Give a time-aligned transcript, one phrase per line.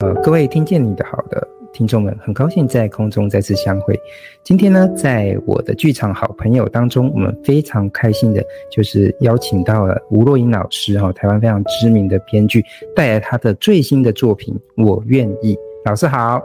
[0.00, 4.00] 呃，各位听见你的好的听众们，很高兴在空中再次相会。
[4.44, 8.40] 今天呢，在我的剧场好朋友当中，我们非常开心的，
[8.70, 12.64] 就是邀请到了吴若英老师哈，台湾非常知名的编剧，
[12.94, 15.52] 带来他的最新的作品《我愿意》。
[15.84, 16.40] 老师好，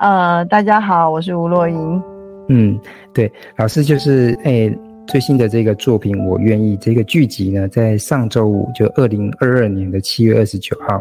[0.00, 2.02] 呃，大家好，我是吴若英。
[2.48, 2.76] 嗯，
[3.14, 11.00] 对，老师就是诶、欸，最新的这个作品《我愿意》这个剧集呢，在上周五，就二零二二年的七月二十九号。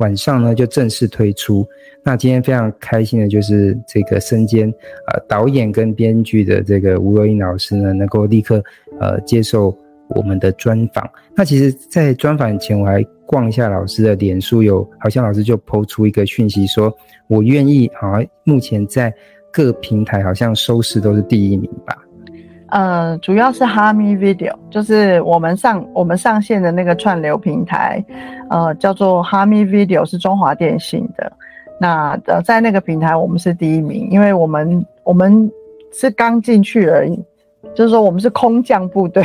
[0.00, 1.66] 晚上呢就正式推出。
[2.02, 4.68] 那今天非常开心的就是这个身兼
[5.06, 8.62] 呃导演跟编剧的这个吴若英老师呢，能够立刻
[8.98, 9.76] 呃接受
[10.08, 11.08] 我们的专访。
[11.36, 16.92] 那其实，在专访前我还逛一下老师的脸书，有好像老师就 po 出一个讯息说，
[17.28, 17.88] 我愿意。
[17.94, 19.14] 好像目前在
[19.52, 21.96] 各平台好像收视都是第一名吧。
[22.70, 28.04] 呃，主要是哈咪 Video，就是我们上我们上线的那个串流平台，
[28.48, 31.32] 呃，叫做哈咪 Video，是中华电信的。
[31.80, 35.50] 那呃，在那个平台我们是第一名，因为我们我们
[35.92, 37.18] 是刚进去而已，
[37.74, 39.24] 就是说我们是空降部队，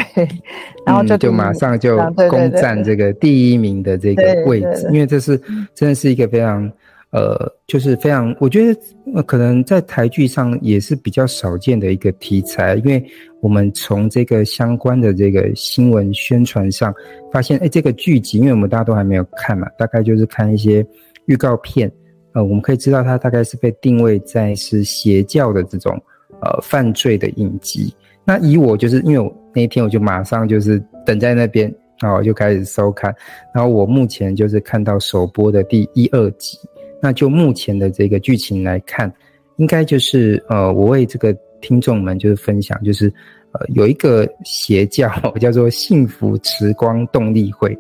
[0.86, 1.98] 然后就、嗯、就马上就
[2.30, 5.38] 攻占这个第一名的这个位置，因为这是
[5.74, 6.72] 真的是一个非常。
[7.16, 8.78] 呃，就是非常，我觉得
[9.14, 13.02] 呃，可能在台剧上也是比较少见的一个题材，因为
[13.40, 16.94] 我们从这个相关的这个新闻宣传上
[17.32, 20.86] 发现，哎，这个剧集，因为我们大家都还没有看嘛，大概就是看一些
[21.28, 21.90] 预告片，
[22.34, 25.98] 呃，我们可以知道它大概是被定位在是邪教的这种
[26.42, 27.96] 呃犯罪的影集。
[28.26, 33.16] 那以我就是因为我那一天我就马上就是等在那边，然后我就开始收看，
[33.54, 36.58] 然后我目前就是看到首播的第一二集。
[37.06, 39.14] 那就目前的这个剧情来看，
[39.58, 43.14] 应该就是呃，我为这个听众们就是分享，就是
[43.52, 45.08] 呃，有一个邪教
[45.40, 47.78] 叫做幸福时光动力会，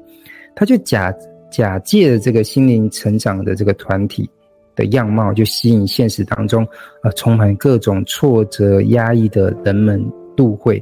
[0.55, 1.11] 他就假
[1.49, 4.29] 假借的这个心灵成长的这个团体
[4.75, 6.63] 的样貌，就吸引现实当中
[7.01, 9.99] 呃充满各种挫折压抑的人们
[10.37, 10.79] 入会，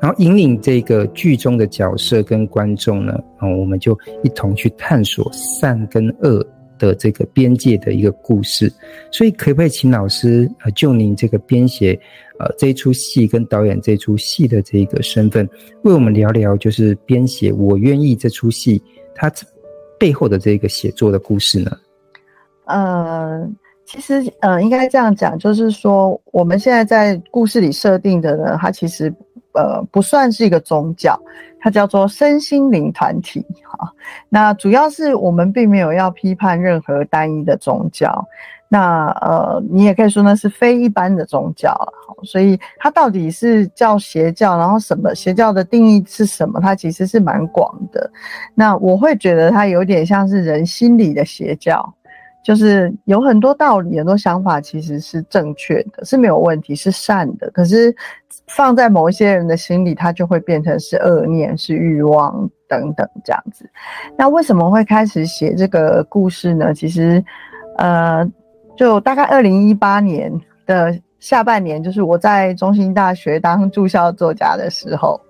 [0.00, 6.44] 然后引领这个剧中的角色跟观众呢，啊、我们就一同去探索善跟恶。
[6.78, 8.72] 的这个边界的一个故事，
[9.10, 11.98] 所以可不可以请老师呃，就您这个编写
[12.38, 15.48] 呃这出戏跟导演这出戏的这个身份，
[15.82, 18.82] 为我们聊聊就是编写《我愿意》这出戏
[19.14, 19.32] 它
[19.98, 21.70] 背后的这个写作的故事呢？
[22.66, 23.48] 呃，
[23.84, 29.12] 其实呃，应该这样讲，就是说我们现在在故事里设定的呢，它其实。
[29.56, 31.18] 呃，不算是一个宗教，
[31.60, 33.44] 它叫做身心灵团体。
[33.64, 33.92] 哈，
[34.28, 38.24] 那主要是我们并没有要批判任何单一的宗教。
[38.68, 41.74] 那呃，你也可以说那是非一般的宗教。
[42.24, 46.60] 所以它到底是叫邪教，然后什么邪教的定义是什么？
[46.60, 48.10] 它其实是蛮广的。
[48.54, 51.92] 那我会觉得它有点像是人心里的邪教。
[52.42, 57.50] 就是有很多道理，很多想法其实是正确的，是没有问题，是善的。
[57.50, 57.92] 可是
[58.48, 63.68] 放在某一些人的心里，它就会变成是恶念、是欲望等等这样子。
[64.16, 66.74] 那为什么会开始写这个故事呢？
[66.74, 67.24] 其实，
[67.78, 68.26] 呃，
[68.76, 70.32] 就大概二零一八年
[70.66, 70.98] 的。
[71.18, 75.20] 下半年就是我在中兴大学当驻校作家的时候，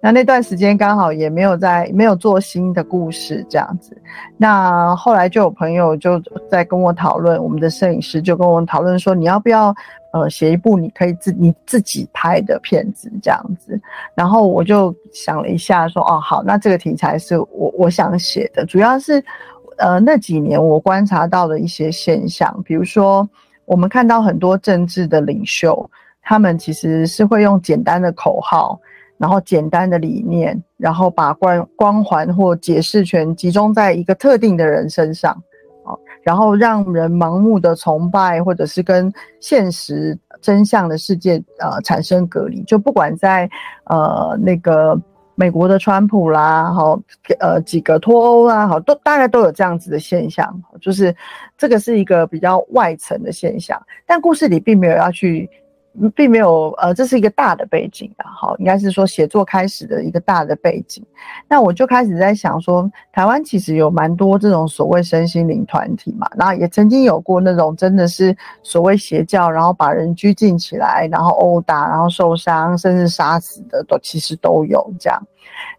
[0.00, 3.96] 那那段时间刚好也没有在没有做新的故事这样子。
[4.36, 9.72] 那后来就有朋友就在跟我讨论，我们的摄影师就跟我讨论说，你要不要
[10.12, 13.78] 呃写一部你可以自你自己拍的片子这样子。
[14.14, 19.22] 然后我就想了一下说，哦好，那这个题材是我我想写的，主要是
[19.76, 23.28] 呃那几年我观察到的一些现象，比如说。
[23.66, 25.90] 我们看到很多政治的领袖，
[26.22, 28.78] 他们其实是会用简单的口号，
[29.18, 35.32] 然后简单的理念，然后把光光环或解释权集中在一个特定的人身上，
[35.84, 42.62] 啊，然后让人盲目的崇拜，或者是跟现实真相的世界呃产生隔离。
[42.64, 43.48] 就不管在
[43.84, 45.00] 呃那个。
[45.34, 46.98] 美国的川普啦，好，
[47.40, 51.14] 呃，几个脱欧啦，好，都大概都有这样子的现象，就是
[51.58, 55.50] 这个是一个比较外层的现象，但故事里并没有要去。
[56.14, 61.04] 并没有，呃，这是一个大的背景啊，好，应该是说写作开始的一个大的背景。
[61.48, 75.22] 那我就开始在想说，台湾其实有蛮多这种所谓身心灵团体嘛，那也曾经有过那种真的是所谓邪教，然后把人拘禁起来，然后殴打，然后受伤，甚至杀死的，都其实都有这样。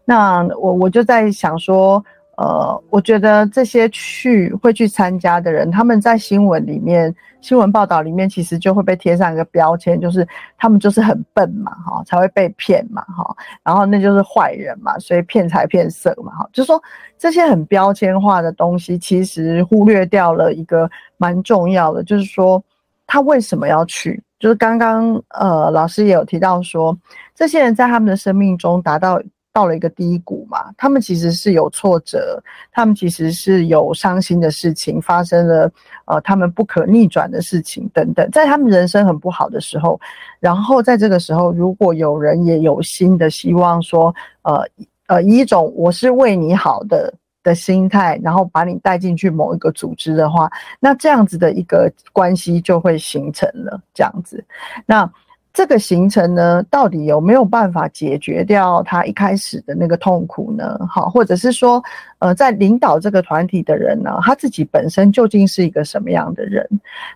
[0.04, 2.04] 那我我就在想说。
[2.36, 10.26] 呃，我觉得这些去会去参加的人，他们在新闻里面、新闻报道里面，其实就会被贴上一个标签，就是
[10.58, 13.34] 他们就是很笨嘛，哈，才会被骗嘛，哈，
[13.64, 16.82] 然后那就是坏人嘛，所以骗财骗色嘛，哈，就是说
[17.16, 22.62] 这些很标签化的东西，其实忽略掉了一个蛮重要的，就是说
[23.06, 24.22] 他为什么要去？
[24.38, 26.94] 就是刚刚呃，老师也有提到说，
[27.34, 29.18] 这些人在他们的生命中达到。
[29.56, 32.38] 到了一个低谷嘛，他们其实是有挫折，
[32.70, 35.72] 他们其实是有伤心的事情发生了，
[36.04, 39.98] 呃，他们不可逆转的事情等等，在他们人生很不好的时候，
[40.40, 44.62] 然后在这个时候，如果有人也有心的希望说，呃
[45.06, 47.10] 呃，以一种我是为你好的
[47.42, 54.44] 的心态，然后把你带进去某一个组织的话，那这样子的一个关系就会形成了，这样子，
[54.84, 55.10] 那。
[55.56, 60.78] 这个行程呢，到底有没有办法解决掉他一开始的那个痛苦呢？
[60.86, 61.82] 好，或者是说，
[62.18, 66.68] 呃，在领导这个团体的人呢，他自己本身究竟是一个什么样的人？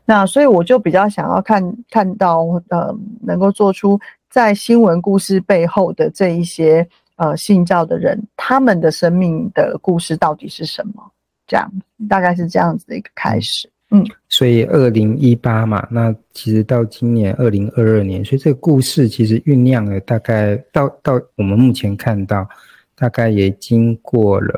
[0.06, 4.00] 那所以我就比较想要看看到，呃，能够做出
[4.30, 11.12] 在新闻故事背后的这一些呃信教的人，他们的生命的故事到底是什么？
[11.46, 11.70] 这样
[12.08, 13.68] 大概是这样子的一个开始。
[13.92, 22.48] 嗯，所以二零一八嘛，那其实到今年二零二二年，所以这个故事其实酝酿了大概到到我们目前看到，
[22.94, 24.54] 大概也经过了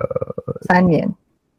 [0.69, 1.09] 三年，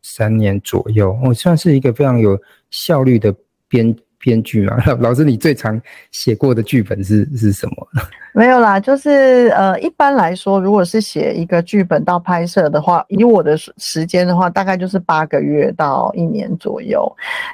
[0.04, 2.40] 三年左右，我算是一个非常有
[2.70, 3.34] 效率的
[3.68, 4.78] 编编剧嘛。
[5.02, 5.80] 老师，你最常
[6.12, 7.88] 写过的剧本是是什么？
[8.36, 17.06] 没有啦，就是呃，一般来说，如果是写一个剧本到拍摄的话，以我的时间的话，大概就是八个月到一年左右。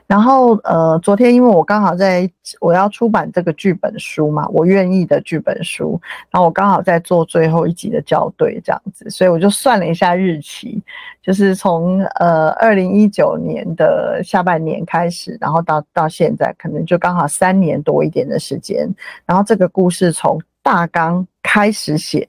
[0.08, 2.30] 然后呃，昨天因为我刚好在
[2.62, 6.00] 我要出版这个剧本书嘛，我愿意的剧本书，
[6.32, 10.82] 然后我刚好在做最后一集的校对这样子，所以我就算了一下日期，
[11.22, 18.88] 就是从呃二零一九年的下半年开始，然后到到现在，可能就刚好三年多一点的时间。
[19.26, 22.28] 然后这个故事从大纲开始写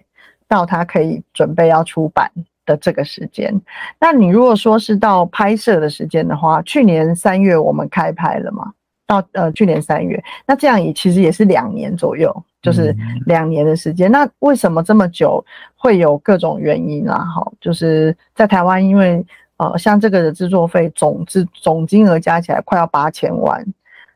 [0.49, 2.31] 到他可以准备要出版
[2.65, 3.53] 的这个时间，
[3.99, 8.73] 那你如果说是到拍摄的时间的话，去年三月我们开拍了嘛？
[9.06, 12.32] 到呃去年三月，那这样也其实也是两年左右，
[12.62, 12.94] 就是
[13.27, 14.09] 两年的时间。
[14.09, 15.44] 那为什么这么久？
[15.75, 19.25] 会有各种原因啦，哈，就是在台湾，因为
[19.56, 23.67] 呃像这个的制作费总制总金额加起来快要八千万，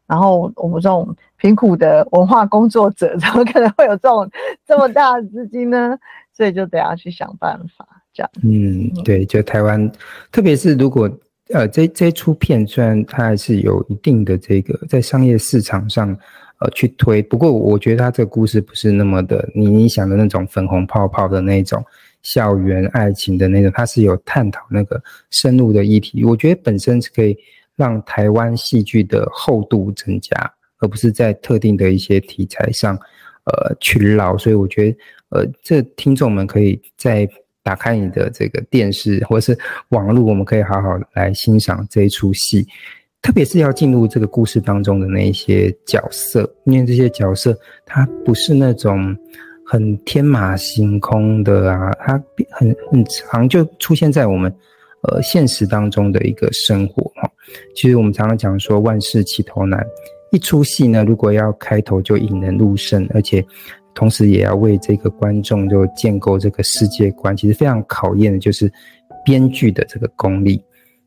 [0.07, 1.15] 然后我们这种。
[1.37, 4.27] 贫苦的文化工作者 怎么可能会有这种
[4.67, 5.95] 这么大的资金呢？
[6.33, 8.31] 所以就得要去想办法，这样。
[8.43, 9.93] 嗯，对，就台湾，
[10.33, 11.11] 特别是如果
[11.53, 16.17] 呃这这出片虽然它还是有一定的这个在商业市场上
[16.61, 21.85] 呃去推，不过我觉得它这个故事不是那么的你你想的那种粉红泡泡的那种
[22.23, 24.99] 校园爱情的那种，它是有探讨那个
[25.29, 27.37] 深入的议题，我觉得本身是可以
[27.77, 30.31] 让台湾戏剧的厚度增加。
[30.81, 32.95] 而不是在特定的一些题材上，
[33.45, 34.37] 呃，去绕。
[34.37, 34.99] 所以我觉得，
[35.31, 37.27] 呃，这听众们可以再
[37.63, 39.59] 打开你的这个电视或者是
[39.91, 42.67] 网络，我们可以好好来欣赏这一出戏。
[43.23, 49.17] 特别是要进入这个故事当中的那一些角色，因为这些角色他不是那种
[49.65, 54.55] 很天马行空的啊，他很很长就出现在我们
[55.05, 57.31] 呃现实当中的一个生活哈。
[57.75, 59.85] 其实我们常常讲说，万事起头难。
[60.31, 63.45] 一出戏呢，如果要开头就引人入胜，而且
[63.95, 68.73] 同时也要为这个观众就建构这个世界观，其实非常考验的就是
[69.25, 70.61] 编剧的这个功力。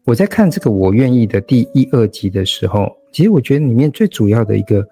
[0.06, 4.88] 我在看这个《我愿意》的第一、二集的时候，其实我觉得里面最主要的一个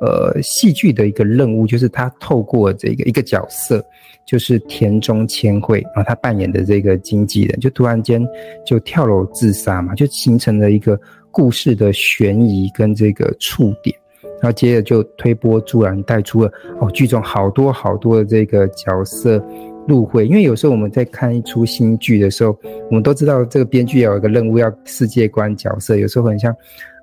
[0.00, 3.84] 呃戏剧的一个任务，就是他透过这个一个角色，
[4.26, 8.26] 就是田中千惠啊，他扮演的这个经纪人，就突然间
[8.66, 11.00] 就跳楼自杀嘛，就形成了一个。
[11.32, 13.96] 故事的悬疑跟这个触点，
[14.42, 19.40] 然后接着就推波助澜，带出了哦剧中好多好多的这个角色
[19.86, 20.26] 入会。
[20.26, 26.52] 因为有时候我们在看一出新剧的时候，我们都知道这个编剧有一个任务，要世界观角色，有时候很像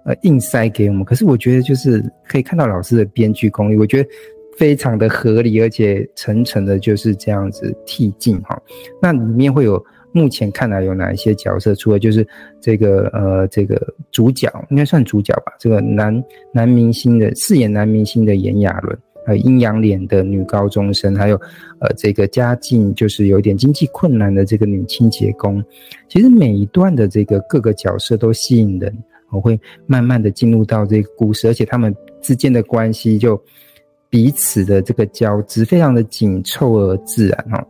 [0.08, 1.06] 呃硬塞给我们。
[1.06, 4.10] 可是我觉得就是可以看到老师的编剧功力，我觉得
[4.58, 8.60] 非常的合理，而且层层的就是这样子递进哈。
[9.00, 9.86] 那里面会有。
[10.14, 11.76] 目前看来有哪一些角色？
[11.76, 12.26] 除了就是
[12.60, 15.52] 这个呃，这个主角应该算主角吧。
[15.60, 18.98] 这个男男明星的饰演男明星的炎亚纶，
[19.28, 21.36] 还有阴阳脸的女高中生，还有
[21.80, 25.64] 呃这个家境就是有点经济困难的这个女清洁工。
[26.08, 28.92] 其实每一段的这个各个角色都吸引人，
[29.30, 33.42] 我会慢慢的进入到这个故事，而且他们之间的关系就
[34.10, 37.66] 彼此的这个交织非常的紧凑而自然哈。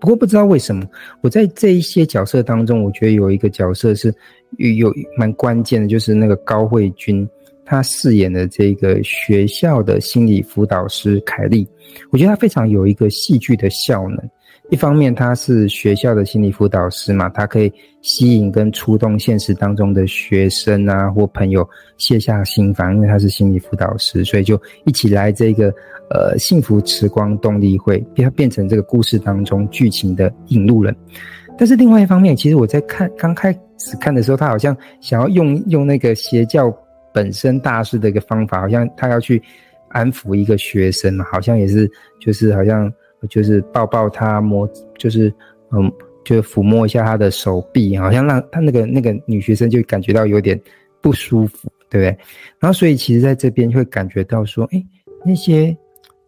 [0.00, 0.86] 不过不知道为什么，
[1.22, 4.14] 我在这一些角色当中，我觉得有一个角色是
[4.58, 7.26] 有有蛮关键的，就是那个高慧君，
[7.64, 11.66] 她饰演的这个学校的心理辅导师凯莉，
[12.10, 14.18] 我觉得她非常有一个戏剧的效能。
[14.70, 21.68] 一方面，他是学校的心理辅导师嘛，他可以吸引跟触动现实当中的学生啊或朋友
[21.98, 25.68] 卸下心防，因为他是心理辅导师，所以就一起来这个
[26.10, 30.96] 呃幸福时光动力会，变变成这个故事当中剧情的引路人。
[31.58, 36.74] 但是另外一方面，其实我在看刚开始看的时候，他好像想要用用那个邪教
[37.12, 39.40] 本身大师的一个方法，好像他要去
[39.90, 42.90] 安抚一个学生，好像也是就是好像。
[43.28, 45.32] 就是抱抱他，摸，就是
[45.70, 45.90] 嗯，
[46.24, 50.58] 就抚摸一下他的手臂，好像让他那个那个女学生就感觉到有点
[51.00, 52.24] 不舒服，对不对？
[52.58, 54.82] 然后所以其实在这边会感觉到说，哎，
[55.24, 55.76] 那些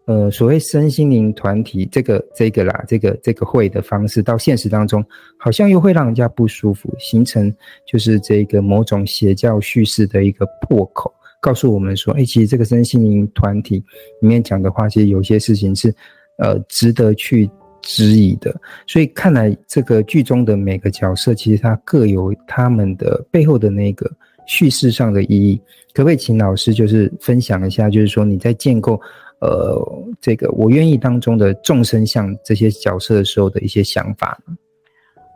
[0.05, 5.05] 呃所谓身心灵团体这个这个啦，这个这个会的方式，到现实当中
[5.39, 7.53] 好像又会让人家不舒服，形成
[7.87, 13.83] 就是这个某种邪教叙事的一个破口，告诉我们说，哎，其实这个身心灵团体
[14.21, 15.95] 里面讲的话，其实有些事情是。
[16.39, 17.51] 呃，值得去
[17.83, 18.55] 质疑的，
[18.87, 24.11] 所以看来这个剧中的每个角色，其实他各有他们的背后的那个
[24.47, 25.61] 叙事上的意义。
[25.95, 29.01] 可不可以请老师就是分享一下，就是说你在建构
[29.41, 29.81] 呃
[30.21, 34.55] 这个我愿意当中的众生相这些角色的时候的一些想法呢？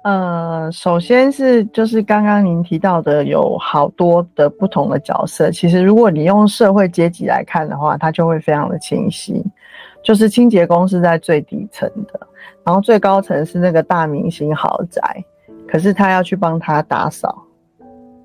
[0.03, 9.43] 呃，首先是就是刚刚您提到的有好多的不同的角色，其实如果你用社会阶级来看的话，它就会非常的清晰。
[10.03, 12.19] 就是清洁工是在最底层的，
[12.65, 15.23] 然后最高层是那个大明星豪宅，
[15.69, 17.45] 可是他要去帮他打扫，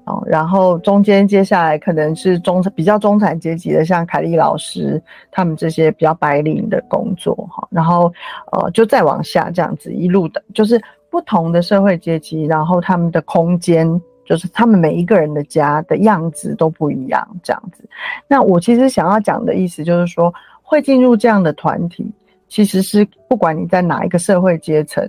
[0.05, 5.01] 哦，然后中间接下来可能是中比较中产阶级的，像凯莉老师
[5.31, 8.11] 他们这些比较白领的工作哈，然后
[8.53, 17.83] 呃就再往下这样子一路的，就是不同的社会阶级，然后他们的空间就是他们每一个人的家的样子都不一样这样子。
[18.29, 20.33] 那我其实想要讲的意思就是说。
[20.67, 22.11] 会进入这样的团体，
[22.49, 25.07] 其实是不管你在哪一个社会阶层，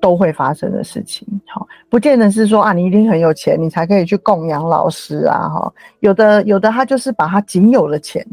[0.00, 1.26] 都会发生的事情。
[1.46, 5.48] 好，不见得是说啊，你一定很有钱，你才可以去供养老师啊。
[5.48, 8.26] 哈，有的有的他就是把他仅有的钱，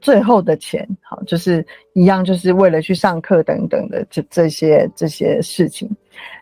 [0.00, 5.88] 最后的钱，好，就是一样，就是为了去上课等等的这这些这些事情。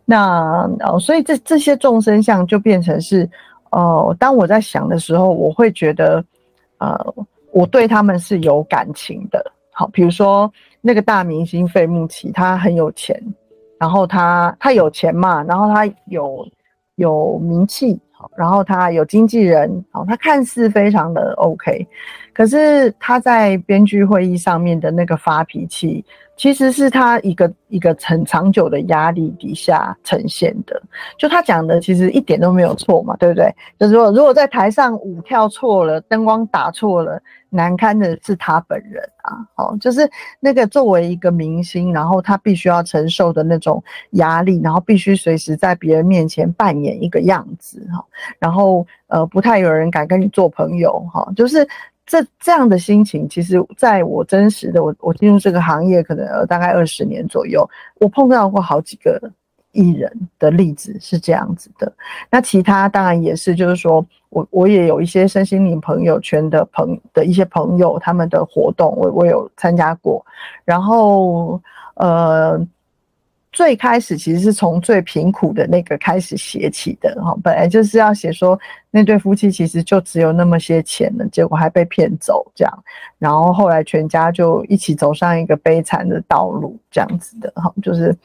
[0.05, 3.29] 那哦，所以这这些众生相就变成是，
[3.73, 6.25] 哦，当我在想的时候，我会觉得，
[6.79, 7.15] 呃。
[7.53, 13.23] 我对他们是有感情的，好，比如说那个大明星费穆奇，他很有钱，
[13.79, 16.49] 然后他他有钱嘛，然后他有
[16.97, 21.87] 有名气，好，然后他有经纪人，好，他看似非常的 OK，
[22.33, 26.05] 可是他在编剧会议上面的那个发脾气。
[26.43, 30.83] 其实是他一个一个很长久的压力底下呈现的，
[31.17, 33.55] 就他讲的其实一点都没有错嘛，对不对？
[33.79, 39.39] 就是说，如果在台上舞跳错了，灯光打错了，难堪的是他本人啊！
[39.55, 43.81] 哦，就是那个作为一个明星，然后他必须要承受的那种
[44.15, 48.05] 压力，然后必须随时在别人面前扮演一个样子哈，
[48.41, 51.65] 然后呃，不太有人敢跟你做朋友哈，就是。
[52.13, 57.67] 这这样的心情，其实在我真实的我我进入这个行业，可能大概二十年左右，
[58.01, 59.19] 我碰到过好几个
[59.71, 61.91] 艺人的例子是这样子的。
[62.31, 70.23] 那其他当然也是，就是说我我也有一些身心灵朋友圈的朋的一些朋友，他们的活动我我有参加过，
[70.67, 71.59] 然后
[71.95, 72.61] 呃。
[73.53, 78.59] 最开始其实是从最贫苦的那个开始写起的哈，本来就是要写说
[78.91, 82.85] 那对夫妻其实就只有那么些钱了，结果还被骗走这样，
[83.19, 88.17] 然后后来全家就一起走上一个悲惨的道路这样子的哈，就是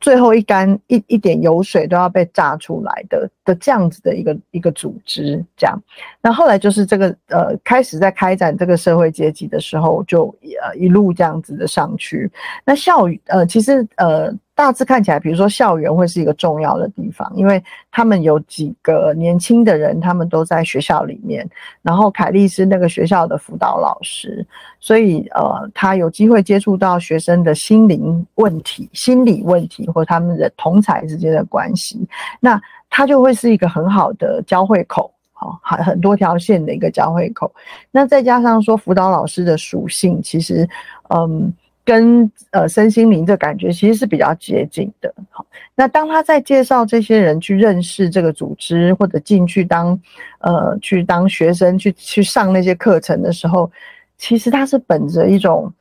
[0.00, 5.76] 最后一竿一一点油水都要被榨出来的的这样子的一个一个组织这样，
[6.22, 10.26] 那后来就是这个呃开始在开展这个社会阶级的时候，就
[10.62, 12.30] 呃一路这样子的上去，
[12.64, 14.32] 那校呃其实呃。
[14.56, 21.46] 大致看起来，比如说校园会是一个重要的地方，因为他们有几个年轻的人，他们都在学校里面。
[21.82, 24.44] 然后凯莉是那个学校的辅导老师，
[24.80, 32.08] 所以呃，他有机会接触到学生的心灵问题、心理问题，或他们的同侪之间的关系。
[32.40, 32.58] 那
[32.88, 37.52] 他就会是一个很好的交汇口，好，很很多条线的一个交汇口。
[37.90, 40.66] 那再加上说辅导老师的属性，其实
[41.10, 41.52] 嗯。
[41.86, 45.14] 跟呃身心灵这感觉其实是比较接近的。
[45.30, 49.98] 好，那当他在介绍这些人去认识这个组织，或者进去当
[50.40, 53.70] 呃去当学生去去上那些课程的时候，
[54.18, 55.72] 其实他是本着一种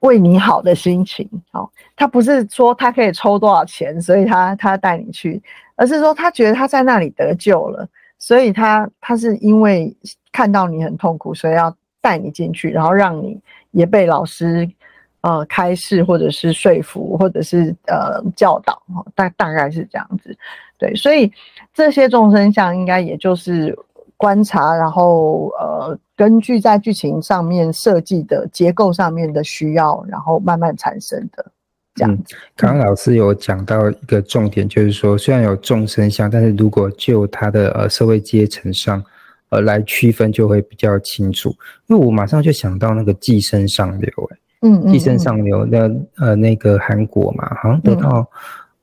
[0.00, 1.26] 为你好的心情。
[1.50, 5.42] 好，他不是说他可以抽多少钱，所以他他带你去，
[5.74, 9.96] 而是说他觉得他在那里得救了，所以他他是因为
[10.30, 14.68] 看到你很痛苦，所以要带你进去，然后让你也被老师
[15.22, 18.82] 呃开示，或者是说服，或者是呃教导。
[19.14, 20.36] 大大概是这样子。
[20.78, 21.32] 对，所以
[21.74, 23.76] 这些众生相应该也就是。
[24.20, 31.50] 观察，然后呃，根据在剧情上面设计的结构上面的需要，然后慢慢产生的
[31.94, 32.18] 这样。
[32.54, 39.02] 刚刚老师有讲到一个重点，就是说虽然有众生相，但是如果就他的呃社会阶层上
[39.48, 41.48] 呃来区分，就会比较清楚。
[41.86, 48.26] 因为我马上就想到那个寄生上流，欸，嗯，寄生上流的呃那个韩国嘛，好像得到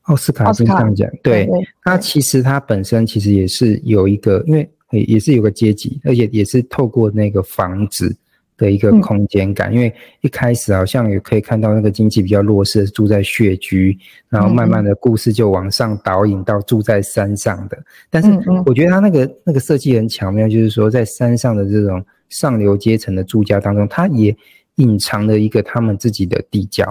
[0.04, 1.50] 奥斯卡金像奖，对，
[1.84, 4.70] 它其实它本身其实也是有一个因为。
[4.92, 8.16] 也也是有个阶级，而且也是透过那个房子
[8.56, 17.78] 的一个空间感，嗯、因为一开始好像也可以看到那个经济比较弱势，住在穴居，然后慢慢的故事就往上导引到住在山上的。
[18.10, 18.32] 但是
[18.66, 24.34] 我觉得他那个那个设计很巧妙，就是说在山上的这种上流阶层的住家当中，他也
[24.78, 26.84] 隐藏了一个他们自己的地窖。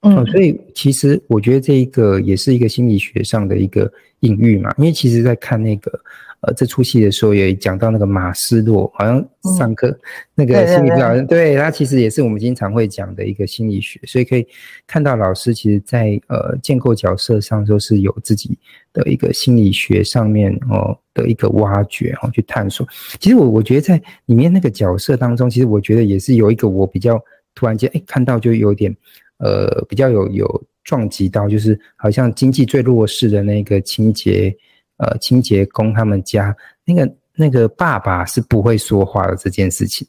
[0.00, 3.90] 嗯，所以其实我觉得这一个也是一个心理学上的一个
[4.20, 5.98] 隐喻嘛，因为其实在看那个。
[6.40, 9.26] 呃，这出戏的时候也讲到那个马斯洛，好像
[9.56, 9.98] 上课、嗯、
[10.34, 14.46] 那个心理学，对他其实也是我们经常会讲的一个心理学，所以可以
[14.86, 18.56] 看到老师其实在呃建构角色上都是有自己
[18.92, 22.86] 的一个心理学上面哦的一个挖掘哦去探索。
[23.18, 27.18] 其实我我觉得在里面那个角色当中，其实我觉得也是有一个我比较
[27.54, 28.94] 突然间哎看到就有点
[29.38, 34.54] 呃比较有有撞击到，就是好像经济最弱势的那个清洁。
[34.98, 40.08] 呃，清洁工他们家那个那个爸爸是不会说话的这件事情，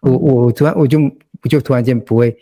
[0.00, 1.00] 我我突然我就
[1.42, 2.36] 我就突然间不会，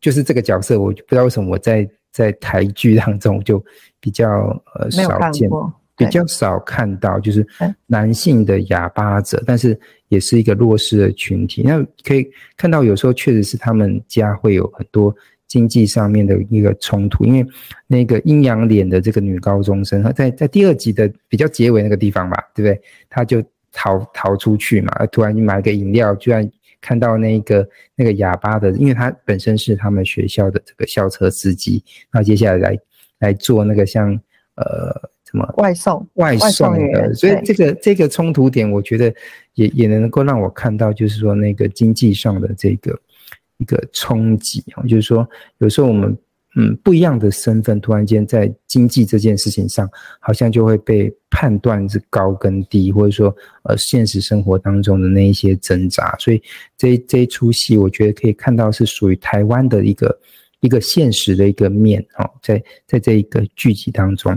[0.00, 3.64] 就是这个角色，我就不知道为什么我在在台剧当中就
[4.00, 4.28] 比较
[4.74, 5.48] 呃少见，
[5.96, 7.46] 比较少看到，就是
[7.86, 9.78] 男性的哑巴者，但是
[10.08, 11.62] 也是一个弱势的群体。
[11.62, 15.14] 那可以看到有时候确实是他们家会有很多。
[15.50, 17.44] 经济上面的一个冲突，因为
[17.88, 22.80] 那个阴阳脸的这个女高中生，她在在第二集的比较结尾那个地方吧，对不对？
[23.08, 23.42] 她就
[23.72, 26.48] 逃逃出去嘛，突然就买个饮料，居然
[26.80, 31.82] 看到那个那个哑巴的，因为他本身是他们学校的这个校车司机，
[32.12, 32.78] 那接下来来
[33.18, 34.12] 来做那个像
[34.54, 34.94] 呃
[35.28, 39.12] 什么外送外送的，所以这个这个冲突点，我觉得
[39.54, 42.96] 也也能够让我看到，就是说那个经济上的这个。
[43.60, 46.16] 一个冲击啊，就是说，有时候我们
[46.56, 53.32] 嗯不一样的身份，突然间在经济这件事情上，好像就会被判断是高跟低，或者说
[53.64, 56.16] 呃现实生活当中的那一些挣扎。
[56.18, 56.42] 所以
[56.76, 60.18] 这这一出戏，我觉得可以看到是属于台湾的一个
[60.60, 64.36] 一个现实的一个面啊，在在这一个剧集当中。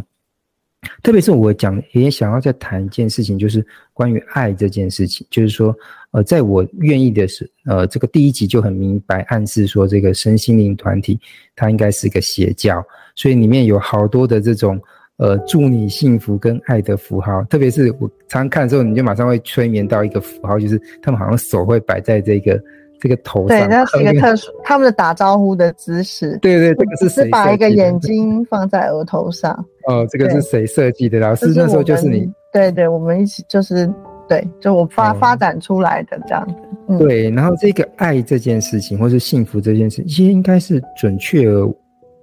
[1.02, 5.26] 特别是我讲也想要再谈一件事情，就是关于爱这件事情。
[5.30, 5.76] 就是说，
[6.12, 11.19] 呃，在我愿意的是，呃，这个第一集就很明白暗示说，这个身心灵团体
[11.56, 12.84] 它应该是个邪教，
[13.15, 14.80] 所以里面有好多的这种
[15.17, 17.43] 呃祝你幸福跟爱的符号。
[17.46, 22.62] 特别是我常常看的时候，你就马上会催眠到一个符号，就是他们好像手会摆在这个。
[23.04, 26.38] 这个头上，对，那是一个特殊，他们的打招呼的姿势。
[26.42, 27.26] 对对，这个是谁？
[27.26, 29.54] 是把一个眼睛放在额头上。
[29.89, 31.20] 哦，这个是谁设计的？
[31.20, 32.32] 老师那时候就是你。
[32.54, 33.94] 对对，我们一起就是
[34.26, 36.56] 对，就我发、嗯、发展出来的这样子。
[36.88, 41.68] 嗯、对，然后这个爱这件事情，或是幸福这件事情，其实应该是准确而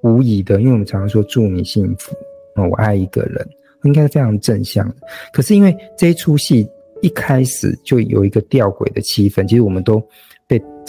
[0.01, 2.17] 无疑的，因为我们常常说祝你幸福，
[2.57, 3.47] 我爱一个人，
[3.83, 4.95] 应该是非常正向的。
[5.31, 6.67] 可是因为这一出戏
[7.03, 10.03] 一开始就有一个吊诡的气氛，其实我们都。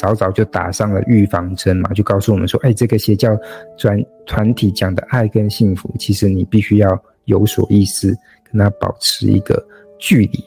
[0.02, 3.38] 早早就打上了预防针嘛，就告诉我们说，哎，这个邪教
[3.78, 8.08] 专团体讲的爱跟幸福，其实你必须要有所意识，
[8.52, 9.64] 跟他保持一个
[10.00, 10.44] 距离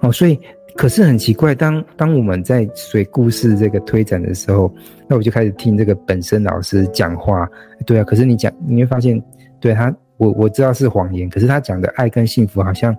[0.00, 0.12] 哦。
[0.12, 0.38] 所以，
[0.76, 4.70] 可是很奇怪，当当我们在随故事这个推展的时候，
[5.08, 7.48] 那我就开始听这个本身老师讲话，
[7.86, 9.18] 对啊，可是你讲你会发现，
[9.58, 12.94] 对他，我我知道是谎言，可是他讲的爱跟幸福好像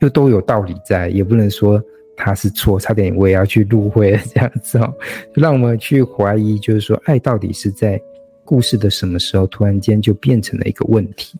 [0.00, 1.80] 又都有道理在，也不能说。
[2.22, 4.94] 他是错，差点我也要去入会了，这样子哦，
[5.32, 7.98] 让我们去怀疑，就是说，爱到底是在
[8.44, 11.38] 故事的什么时候突然间就变成了一个问题？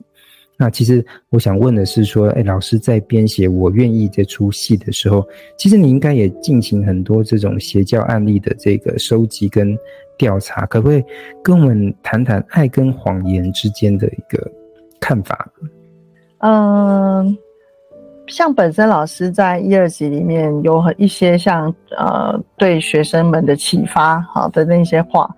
[0.57, 5.27] 那其实我想问的是，说，哎，老师在编写《我愿意》这出戏的时候，
[5.59, 9.77] 其实你应该也进行很多这种邪教案例的这个收集跟
[10.17, 11.05] 调查，可不可以
[11.43, 14.51] 跟我们谈谈爱跟谎言之间的一个
[14.99, 15.51] 看法？
[16.39, 17.37] 嗯。
[18.31, 25.29] 像本身老师在一二集里面有很一些像呃对学生们的启发好的那些话，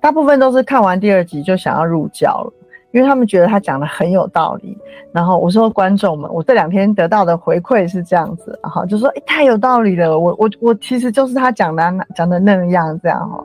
[0.00, 2.52] 大部分都是看完第二集就想要入教了。
[2.92, 4.76] 因为他们觉得他讲的很有道理，
[5.12, 11.82] 然后我说观众们，我这两天得到的回馈是这样子，哈，就说诶太有道理了，我我我其实就是他讲的
[12.14, 13.42] 讲的那样这样哈。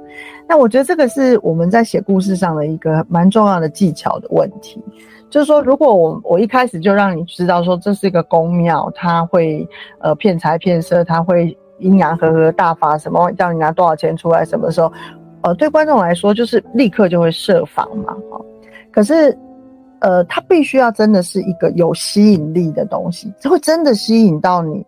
[0.50, 4.84] 那我觉得这个是我们在写故事上的一个蛮重要的技巧的问题，
[5.30, 9.68] 就是说如果我我一开始就让你知道说这是一个宫庙，他会
[10.00, 14.92] 呃骗财骗色，他会阴阳和合大法什么，叫你拿多少钱出来，什么时候，
[15.42, 18.42] 呃，对观众来说就是立刻就会设防嘛，哈。
[18.92, 19.38] 可是，
[20.00, 24.84] 呃，它必须要真的是一个有吸引力的东西，它会真的吸引到你，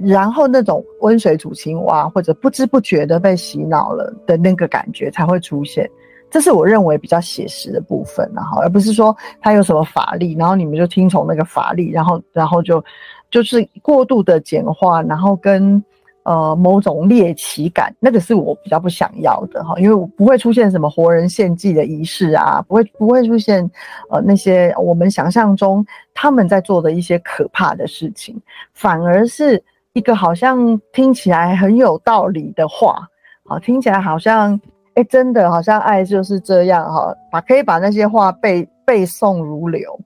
[0.00, 5.90] 然后那种温水煮青蛙或者不知不觉的被洗脑了的那个感觉才会出现。
[6.30, 12.84] 这是我认为比较写实的部分，然后而不是说他有什么法力，然后你们就听从那个法力，然后然后就
[13.30, 15.82] 就是过度的简化，然后跟。
[16.24, 23.62] 呃，某种猎奇感，那个是我比较不想要的哈，因为我不会出现什么活人献祭的仪式啊，不会不会出现
[24.10, 28.38] 呃那些我们想象中他们在做的一些可怕的事情，
[28.74, 29.62] 反而是
[29.94, 33.08] 一个好像听起来很有道理的话，
[33.46, 34.60] 好，听起来好像
[34.98, 39.98] 哎、真的好像爱就是这样哈，把可以把那些话背背诵如流，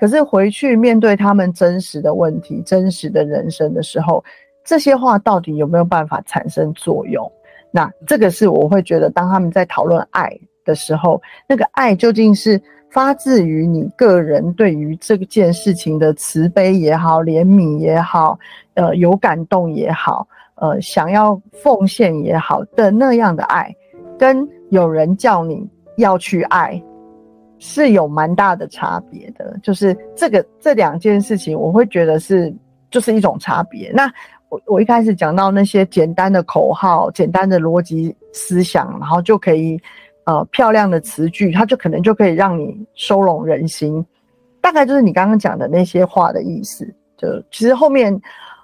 [0.00, 4.24] 可是回去面对他们真实的问题、真实的人生的时候。
[4.62, 7.30] 这些话到底有没有办法产生作用？
[7.72, 10.30] 那这个是我会觉得，当他们在讨论爱
[10.64, 12.60] 的时候，那个爱究竟是
[12.90, 18.38] 发自于你个人对于这件事情的慈悲也好、怜悯也好、
[18.74, 23.74] 呃有感动也好、呃想要奉献也好的那样的爱，
[24.20, 26.80] 跟有人叫你要去爱，
[27.58, 29.58] 是有蛮大的差别的。
[29.62, 32.54] 就是这个这两件事情，我会觉得是
[32.90, 33.90] 就是一种差别。
[33.94, 34.12] 那。
[34.50, 39.80] 我我一开始讲到那些简单的口号、简单的逻辑思想，然后就可以，
[40.24, 44.04] 呃，漂亮的词句，它就可能就可以让你收拢人心。
[44.60, 46.84] 大概就是你刚刚讲的那些话的意思。
[47.16, 48.12] 就其实后面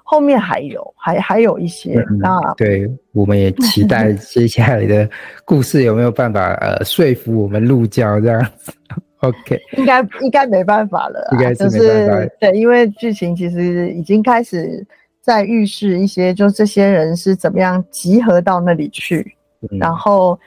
[0.07, 1.95] 后面还有，还还有一些。
[2.11, 5.09] 嗯、那对，我们也期待接下来的
[5.45, 8.73] 故事有没有办法呃说服我们入教这样子。
[9.21, 12.15] OK，应该应该没办法了，应该是没办法。
[12.15, 14.87] 就是对，因为剧情其实已经开始。
[15.27, 20.39] 在预示一些，就这些人是怎么样集合到那里去，嗯、然后，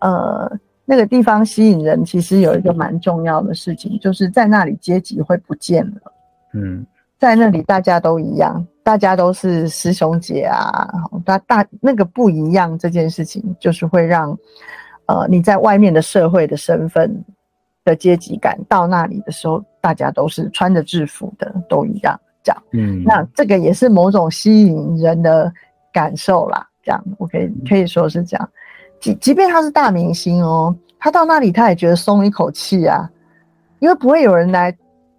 [0.00, 0.46] 呃，
[0.84, 6.12] 那个地方吸引人，其实有一个蛮重要的事情，就是在那里阶级会不见了。
[6.52, 6.84] 嗯，
[7.18, 10.86] 在那里大家都一样，大家都是师兄姐啊，
[11.24, 14.36] 大大那个不一样这件事情，就是会让，
[15.06, 17.24] 呃，你在外面的社会的身份
[17.84, 22.62] 的阶级感到那里的时候，大家都是穿着制服的，都一样这样。
[22.72, 25.52] 嗯，那这个也是某种吸引人的
[25.92, 26.66] 感受啦。
[26.84, 28.48] 这样，我可以可以说是这样。
[29.00, 33.10] 即即便他是大明星哦，他到那里他也觉得松一口气啊，
[33.78, 34.70] 因为不会有人来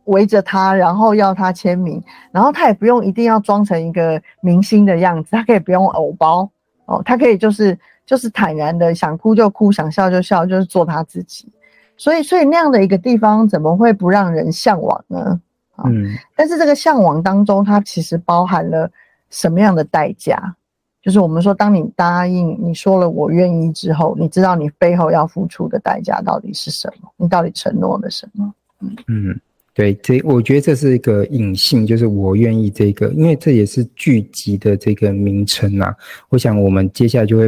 [0.07, 6.49] 围着他，然后要他签名，然后他也不用一定要装成一个明星的样子，他可以不用偶包
[6.85, 11.51] 哦，他可以就是就是坦然的想哭就哭，想笑就笑，就是做他自己。
[11.95, 15.41] 所以，所以那样的一个地方，怎么会不让人向往呢？
[15.83, 18.89] 嗯，但是这个向往当中，它其实包含了
[19.29, 20.55] 什么样的代价？
[21.01, 27.09] 就是我们说，当你答应，你说了我愿意之后，你知道你背后要付出的代价到底是什么？
[27.15, 28.53] 你到底承诺了什么？
[28.81, 29.41] 嗯嗯，
[29.77, 35.95] 对，这我觉得这是一个隐性，就是我愿意这个，因为这也是剧集的这个名称啊。
[36.29, 37.47] 我想我们接下来就会。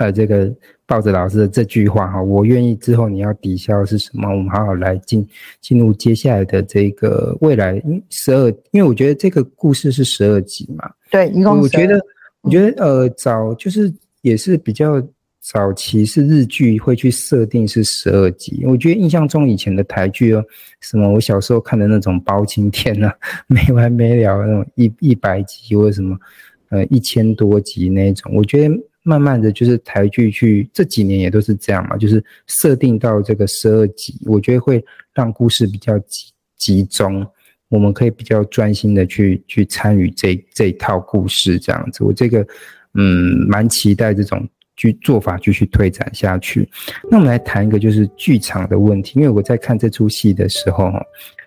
[0.00, 0.50] 呃，这个
[0.86, 4.30] 抱着老师的这句话哈，我愿意之后你要抵消是什么？
[4.30, 5.28] 我们好好来进
[5.60, 10.90] 进入接下来的这个未来，因十二，因为我觉得这个故事是十二集嘛。
[11.10, 11.60] 对，一共。
[11.60, 12.00] 我觉得，
[12.40, 15.06] 我觉得呃，早就是也是比较
[15.40, 18.62] 早期是日剧会去设定是十二集。
[18.66, 20.44] 我觉得印象中以前的台剧哦，
[20.80, 23.14] 什么我小时候看的那种包青天啊，
[23.48, 26.16] 没完没了那种一一百集或者什么
[26.68, 28.74] 呃一千多集那种，我觉得。
[29.02, 36.26] 慢慢的就是台剧去这几年也都是这样嘛，就是设定到这个十二集，我觉得会让故事比较集
[36.58, 37.26] 集中，
[37.70, 42.04] 我们可以比较专心的去去参与这这一套故事这样子。
[42.04, 42.46] 我这个
[42.92, 44.46] 嗯蛮期待这种
[44.80, 46.66] 去做法继续推展下去。
[47.10, 50.90] 那我们来谈一个就是剧场的问题，因为我在看这出戏的时候，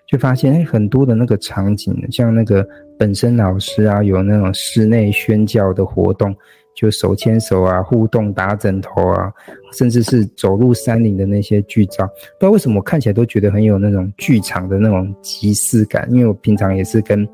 [0.06, 2.64] 就发现很多的那个场景，像那个
[2.96, 6.32] 本身老师啊，有那种室内宣教的活动。
[6.76, 9.32] 就手牵手啊，互动打枕头啊，
[9.78, 16.08] 甚至是走入山林的那些剧照，不知道为什么我看起来都觉得很有那种剧场的那种即视感。
[16.10, 17.24] 因为我平常也是跟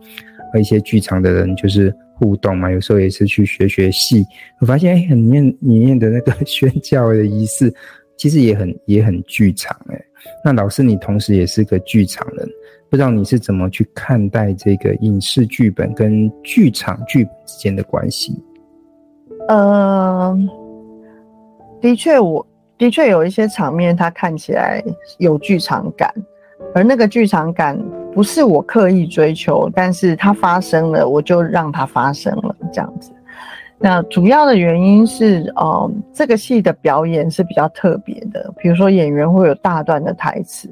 [0.60, 4.22] 一些剧场的人就是互动嘛，有时候也是去学学戏，
[4.60, 7.74] 我发现哎，里面里面的那个宣教的仪式，
[8.18, 9.98] 其实也很也很剧场哎。
[10.44, 12.46] 那老师，你同时也是个剧场人，
[12.90, 18.34] 不知道你是怎么去看待这个影视剧本跟剧场剧本之间的关系？
[19.48, 20.46] 嗯、
[21.80, 24.84] 的确，我的确有一些场面，它看起来
[25.18, 26.12] 有剧场感，
[26.74, 27.78] 而那个剧场感
[28.12, 33.12] 不是我刻意追求，但是它发生了，我就让它发生了，这样子。
[33.82, 40.68] 那主要的原因是，呃，这个戏的表演是比较特别的，比如说演员会有大段的台词，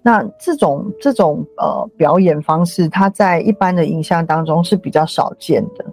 [0.00, 5.84] 那这种这种呃表演方式，它在一般的影像当中是比较少见的，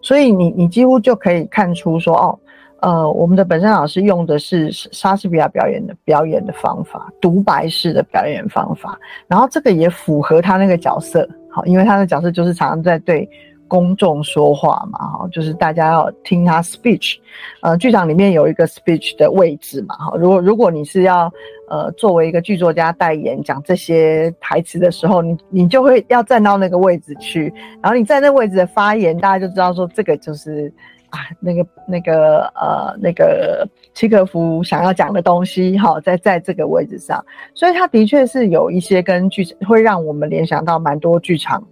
[0.00, 2.38] 所以你你几乎就可以看出说，哦，
[2.80, 13.28] 呃，我们的本山老师用的是莎士比亚表演的表演的方法，独白式的表演方法，然后这个也符合他那个角色，好，因为他的角色就是常常在对。
[13.66, 17.16] 公众说话嘛，哈，就是大家要听他 speech，
[17.62, 21.32] 呃，剧场里面有一个 speech 的位置嘛，哈，如果如果你是要
[21.70, 30.72] 呃作为一个剧作家代言讲这些台词的时候，你你就会要站到那个位置去，然后你在那位置的发言，大家就知道说这个就是。
[31.14, 37.24] 啊，那个、那个、呃，那个契诃夫想要讲的东西，哈，在在这个位置上，
[37.54, 41.62] 所以他的确是有一些跟剧会让我们联想到蛮多剧场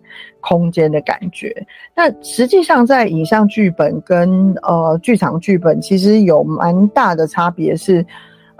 [0.40, 1.52] 空间的感觉。
[1.92, 8.06] 那实际上，在影像剧本跟呃剧场剧本，其实有蛮大的差别，是，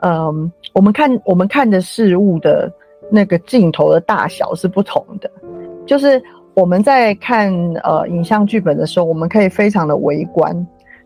[0.03, 2.69] 嗯、我们看我们看的事物的
[3.09, 5.31] 那个镜头的大小是不同的，
[5.87, 6.21] 就是。
[6.55, 10.55] 我们在看呃影像剧本的时候，我们可以非常的微观，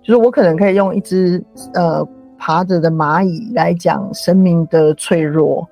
[0.03, 1.43] 就是我可能可以用一只
[1.75, 2.07] 呃
[2.37, 5.67] 爬着的蚂蚁来讲生命的脆弱，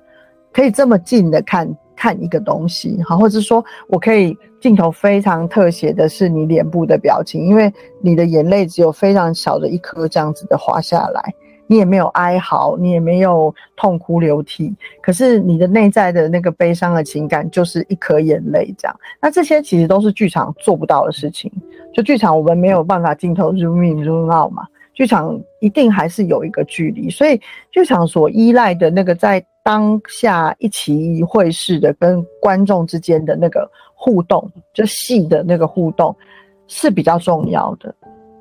[0.53, 11.33] 可以这么近的看看一个东西，好，或者说我可以镜头非常特写的是你脸部的表情，因为你的眼泪只有非常小的一颗这样子的滑下来。
[11.67, 18.99] 你也没有哀嚎，你也没有痛哭流涕，可是你的内在的那个悲伤的情感就是一颗眼泪这样。
[19.21, 21.51] 那这些其实都是剧场做不到的事情。
[21.93, 27.39] 就剧场我们没有办法镜头 zoom in zoom out 嘛，剧场一定还是有一个距离，所以
[27.71, 36.15] 剧场所依赖的那个在当下一起会式的跟观众之间的那个互动，就戏的那个互动
[36.67, 37.95] 是比较重要的。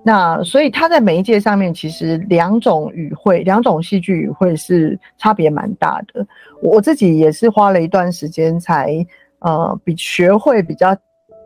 [0.06, 6.26] 那所以他在媒介上面，其实两种语汇，两种戏剧语汇是差别蛮大的。
[6.60, 8.94] 我自己也是花了一段时间才
[9.38, 10.94] 呃比学会比较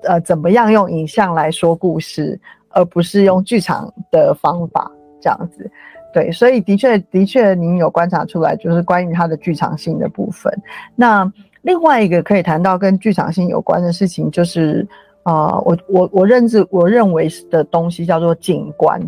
[0.02, 2.36] 呃怎么样用影像来说故事，
[2.70, 4.90] 而不是用剧场的方法
[5.20, 5.70] 这样子。
[6.12, 10.52] 对，所以的确的确，您有观察出来，就是关于它的剧场性的部分。
[10.96, 14.84] 那另外一个可以谈到跟剧场性有关的事情，就是。
[15.28, 18.98] 啊、我我我认知我认为的东西叫做景观，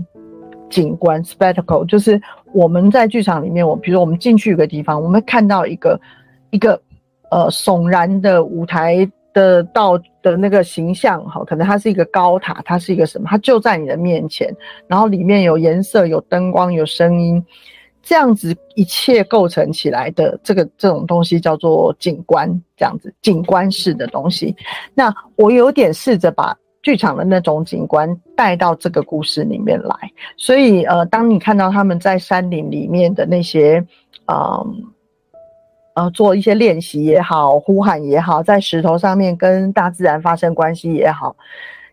[0.69, 2.21] 景观 spectacle，就是
[2.53, 5.99] 我们在剧场里面，我比如说我们进去一个地方，我们看到一个
[6.51, 6.79] 一个
[7.31, 14.55] 呃悚然的舞台的道的那个形象，哈，可能它是一个高塔，它是一个什么，它就在你的面前，
[14.87, 17.43] 然后里面有颜色、有灯光、有声音。
[18.03, 24.57] 这样子一切构成起来的这个这种东西叫做景观，这样子景观式的东西。
[24.95, 29.95] 那我有点试着把剧场的那种景观带到这个故事里面来。
[30.37, 33.85] 所以呃，当你看到他们在山林里面的那些，
[34.27, 34.67] 呃
[35.95, 41.37] 呃，做一些练习也好，呼喊也好，在石头上面跟大自然发生关系也好，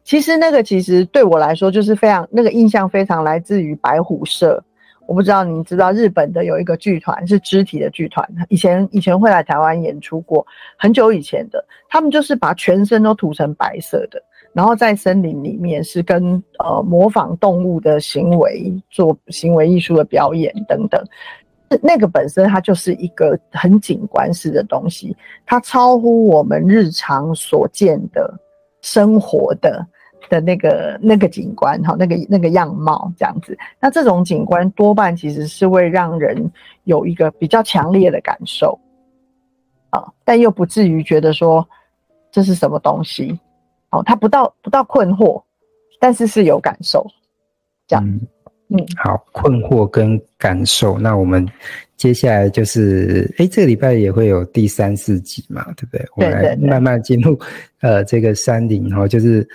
[0.05, 4.63] 其实那个其实对我来说就是非常那个印象非常来自于白虎社。
[5.07, 10.45] 我不知道你知道日本的有一个剧团是肢体的剧团，以前以前会来台湾演出过，
[10.77, 14.21] 很久以前的，他们就是把全身都涂成白色的，
[14.53, 21.01] 然后在森林里面是跟呃模仿动物的行为做行为艺术的表演等等，
[21.81, 25.15] 那个本身它就是一个很景观式的东西，
[25.45, 28.37] 它超乎我们日常所见的
[28.81, 29.87] 生活的。
[30.29, 36.51] 的那个那个景观哈，那个那个样貌这样子，那这种景观多半其实是会让人
[36.83, 38.77] 有一个比较强烈的感受
[39.89, 41.67] 啊，但又不至于觉得说
[42.31, 43.39] 这是什么东西，
[43.91, 45.41] 哦，他不到不到困惑，
[45.99, 47.05] 但是是有感受，
[47.87, 48.21] 这样，嗯，
[48.69, 51.47] 嗯，好，困惑跟感受，那我们
[51.95, 56.05] 接下来就是，哎，这个礼拜也会有第三四集嘛，对不对？
[56.15, 57.39] 我们来慢慢进入
[57.79, 59.47] 呃这个山林哈，就是。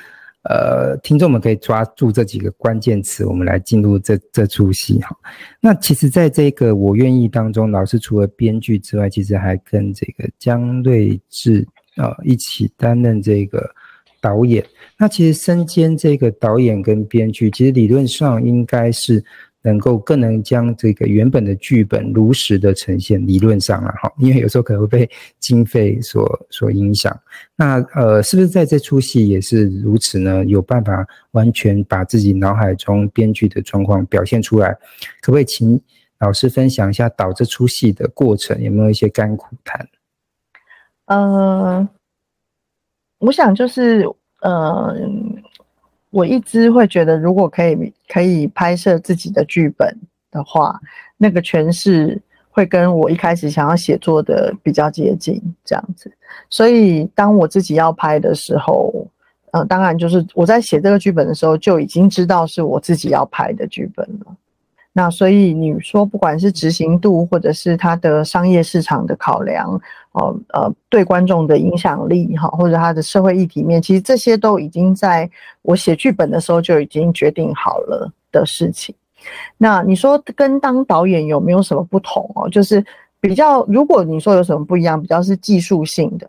[0.45, 5.17] 呃，听众们可以抓住这几个关键词，我们来进入这这出戏哈。
[5.61, 13.71] 那其实，在这个我愿意当中，老师除了编剧之外，其实还跟这个姜睿智啊一起担任这个
[14.21, 14.65] 导演。
[14.99, 19.25] 那其实身兼这个导演跟编剧，其实理论上应该是
[19.63, 27.17] 能够更能将这个原本的剧本如实的呈现，理论上了哈，因为有时候可能会被经费所所影响。
[27.57, 30.45] 那呃，是不是在这出戏也是如此呢？
[30.45, 34.77] 有办法完全把自己脑海中编剧的状况表现出来？
[35.21, 35.81] 可不可以请
[36.19, 38.61] 老师分享一下导这出戏的过程？
[38.61, 39.89] 有没有一些甘苦谈？
[41.07, 41.89] 呃，
[43.19, 44.05] 我想就是
[44.41, 44.97] 呃。
[46.13, 49.99] 我一直会觉得，如果可以可以拍摄自己的剧本
[50.31, 50.79] 的话，
[51.17, 52.21] 那个诠释
[52.51, 56.13] 会跟我一开始想要写作的比较接近，这样子。
[56.51, 59.07] 所以当我自己要拍的时候，
[59.53, 64.37] 呃，当然就是我在写这个剧本的时候就已经知道是我自己要拍的剧本了。
[64.93, 69.81] 那所以你说，不管是执行度，或者是它的商业市场的考量，
[70.13, 75.29] 哦呃，对观众的影响力哈，或者他的社会议题面，其实这些都已经在
[75.63, 78.95] 我写剧本的时候就已经决定好了的事情。
[79.57, 82.49] 那你说跟当导演有没有什么不同哦？
[82.49, 82.85] 就是
[83.21, 86.29] 比较，如果你说有什么不一样，比较是技术性的。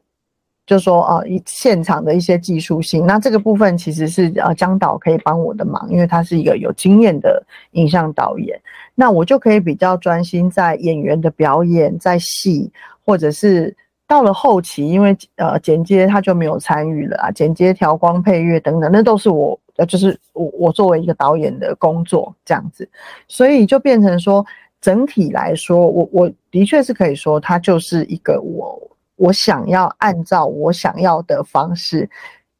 [0.65, 8.57] 就说啊，一现场的一些技术性，那这个部分其实是呃姜导可以帮我的忙，因为他是一个有经验的影像导演，
[8.95, 12.71] 那我就可以比较专心在演员的表演，在戏，
[13.05, 13.75] 或者是
[14.07, 22.87] 到了后期，因为呃剪接他就没有参与了啊，剪接、调光、配乐等等，那都是我呃就是我我作为一个导演的工作这样子，
[23.27, 24.45] 所以就变成说
[24.81, 28.79] 整体来说，我我的确是可以说，它就是一个我。
[29.15, 32.09] 我想要按照我想要的方式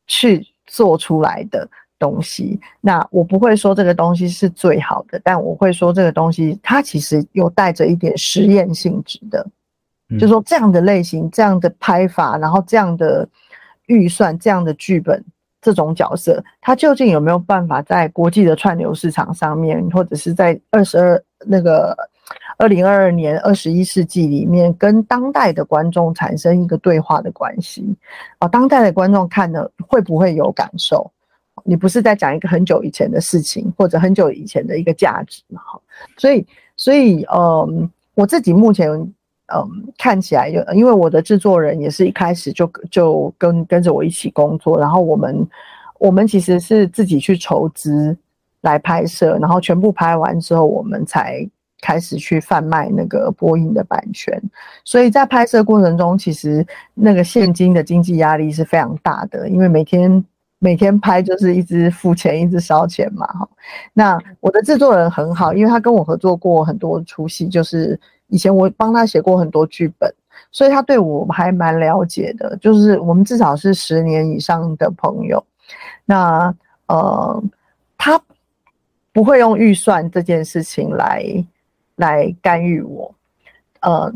[0.06, 9.46] 去做出来的东西，那我不会说这个东西是最好的，但我会说这个东西它其实有带着一点实验性质的，
[10.20, 13.28] 就是说这样的类型、这样的拍法，然后这样的
[13.88, 15.24] 预算、这样的剧本、
[15.62, 21.96] 这种角色，它究竟有没有办法在国际的串流市场上面，或者是在二十二那个。
[22.58, 27.84] 二零二二年二十一世纪里面，跟当代的观众产生一个对话的关系
[28.38, 31.12] 啊，当代的观众看了会不会有感受？
[31.66, 35.62] 你不是在讲一个很久以前的事情，或者很久以前的一个价值嘛？
[36.16, 36.46] 所以，
[36.78, 38.88] 所以，嗯，我自己目前，
[39.54, 45.48] 嗯，看起来，因为我的制作人也是一开始就就跟跟着我一起工作，然后我们
[46.00, 48.16] 我们其实是自己去筹资
[48.62, 51.50] 来拍摄，然后全部拍完之后，我们才。
[51.86, 54.42] 开始去贩卖那个播映的版权，
[54.86, 60.24] 所以在拍摄过程中，其实那个现金的经济压力是非常大的，因为每天
[60.60, 63.28] 每天拍就是一直付钱，一直烧钱嘛。
[63.28, 63.50] 哈，
[63.92, 68.00] 那我的制作人很好，因为他跟我合作过很多出戏，就是
[68.34, 70.14] 以前我帮他写过很多剧本，
[70.52, 75.42] 所以他对我还蛮了解的，就是我们至少是十年以上的朋友。
[76.06, 76.54] 那
[76.88, 77.44] 呃，
[77.98, 78.20] 他
[79.12, 81.24] 不会用预算这件事情来。
[81.98, 83.14] 来干预我，
[83.82, 84.12] 呃，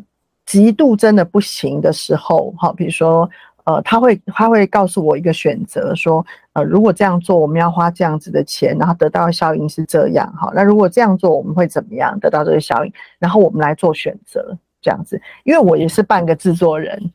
[0.48, 3.30] 极度真的不行的时候，好，比如说，
[3.68, 12.94] 呃，他会他会告诉我一个选择，说，呃，如果这样做，我们要花这样子的钱，然后得到效应是这样，好，那如果这样做，我们会怎么样得到这个效应？
[13.20, 17.12] 然后我们来做选择，这样子，因为我也是半个制作人。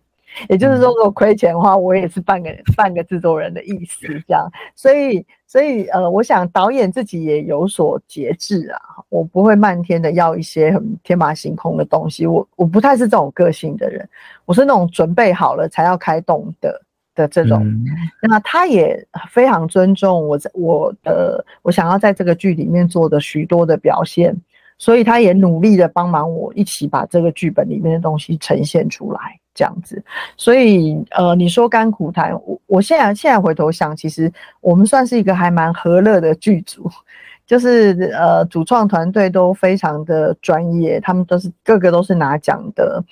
[0.48, 4.50] 也就是说，如果亏钱的话，我也是半个半个制作人的意思，这样。
[4.74, 8.80] 所以，所以，呃，我想导演自己也有所节制啊。
[9.08, 12.26] 我不会漫天的要一些很天马行空的东西。
[12.26, 14.08] 我我不太是这种个性的人，
[14.46, 16.80] 我是那种准备好了才要开动的
[17.14, 17.62] 的这种。
[17.62, 17.84] 嗯、
[18.22, 24.34] 那他也非常尊重我在，我的我想要在这个剧里面做的许多的表现，
[24.78, 29.38] 所以他也努力的帮忙我一起把这个剧本里面的东西呈现出来。
[29.54, 30.02] 这样子，
[30.36, 36.90] 所以呃，你说甘苦谈，我我现在现在回头想，其实我们算是一个还蛮和乐的剧组，
[37.46, 43.04] 就是呃，主创团队都非常的专业，他们都是个个都是拿奖的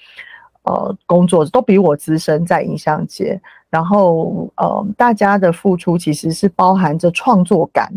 [0.62, 7.92] 呃工作，都比我资深在影像界，然后呃，大家的付出其实是包含着创作感，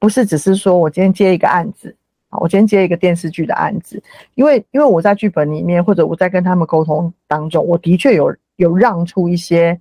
[0.00, 1.94] 不是只是说我今天接一个案子。
[2.30, 4.02] 我今天接一个电视剧的案子，
[4.34, 9.78] 因为因为我在剧本里面，或者我在跟他们沟通当中，我的确有有让出一些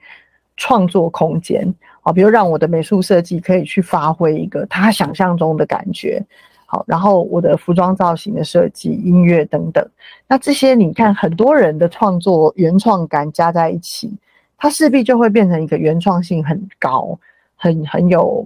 [0.56, 1.74] 创作空间。
[2.02, 6.24] 啊，比如让我的美术设计可以去发挥一个他想象中的感觉，
[6.68, 9.84] 好，然后我的服装造型的设计、音乐等等，
[10.28, 14.14] 那这些你看很多人的创作原创感加在一起，
[14.56, 17.20] 它势必就会变成一个原创性很高、
[17.56, 18.46] 很很有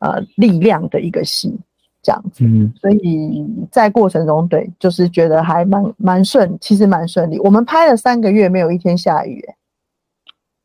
[0.00, 1.58] 呃力量的一个戏。
[2.08, 7.38] 这样子，嗯，所以在过程中，对，就是觉得还蛮蛮顺，其实蛮顺利。
[7.40, 9.44] 我们拍了三个月，没有一天下雨，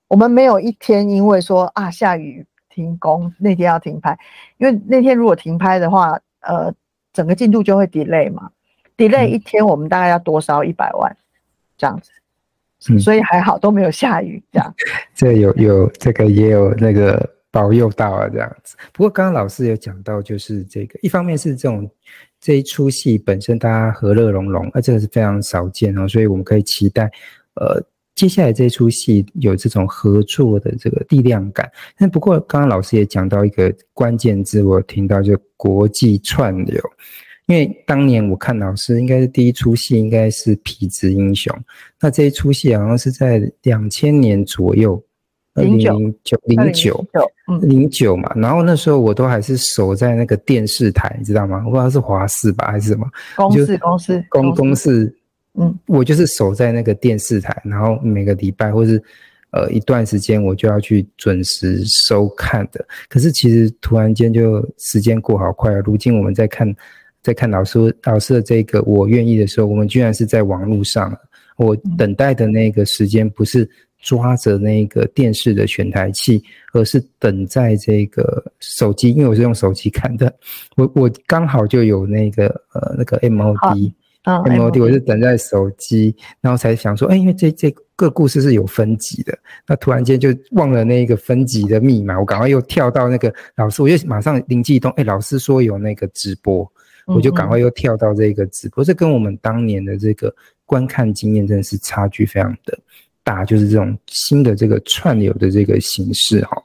[0.07, 4.17] 我们没有一天因为说啊下雨停工，那天要停拍，
[4.57, 6.73] 因为那天如果停拍的话，呃，
[7.11, 8.49] 整个进度就会 delay 嘛
[8.95, 11.13] ，delay 一天我们大概要多烧一百万
[11.77, 12.09] 这样子。
[12.89, 14.73] 嗯、所以还好都没有下雨，这样。
[15.13, 18.75] 这有有这个也有那个保佑到啊，这样子。
[18.91, 21.87] 不过刚刚老师有讲到，就是这个一方面是这种
[22.41, 27.03] 这一出戏本身大家和乐融融，而这个是非常少见哦，所以我们可以期待，
[27.53, 27.79] 呃，
[28.15, 31.71] 接下来这一出戏有这种合作的这个力量感。
[31.95, 36.81] 但不过刚刚老师也讲到一个关键字，我听到就国际串流。
[37.45, 41.53] 因为当年我看老师应该是第一出戏，应该是《痞子英雄》。
[41.99, 45.03] 那这一出戏好像是在两千年左右，
[45.55, 47.07] 零零九零九
[47.61, 48.31] 零九嘛。
[48.35, 51.63] 然后那时候我都还是守在那个电视台，你知道吗？
[51.65, 55.15] 我不知道是华视吧还是什么公司公司公公司。
[55.55, 59.01] 嗯，我就是守在那个电视台，然后每个礼拜或是
[59.51, 62.83] 呃一段时间，我就要去准时收看的。
[63.07, 65.81] 可是其实突然间就时间过好快啊！
[65.85, 66.75] 如今我们在看。
[67.23, 71.17] 在看老师老师的这个我愿意的时候，我们居然是在网络上。
[71.55, 73.65] 我等待的那个时间不是
[74.03, 76.43] 抓着那个电视的选台器，
[76.73, 80.31] 而是等在这个手机，因为我是用手机看的。
[80.75, 83.91] 我我刚好就有那个呃那个 MOD，
[84.25, 89.35] 嗯，MOD，我是等在手机，然后才想说，哎，因为这这个故事是有分级的，
[89.65, 96.69] 那突然间就忘了那个分级的密码，我赶快又跳到那个老师，我就马上灵机一动，哎，老师说有那个直播。
[97.05, 100.33] 我就赶快又跳到这个直播，这跟我们当年的这个
[100.65, 102.79] 观看经验真的是差距非常的
[103.23, 106.61] 大，就是这种新的这个串流的这个形式哈。